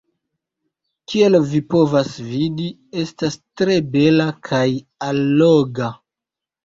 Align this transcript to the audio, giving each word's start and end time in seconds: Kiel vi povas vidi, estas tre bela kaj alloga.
Kiel 1.11 1.37
vi 1.51 1.59
povas 1.73 2.09
vidi, 2.31 2.71
estas 3.03 3.37
tre 3.61 3.77
bela 3.97 4.27
kaj 4.51 4.67
alloga. 5.11 5.91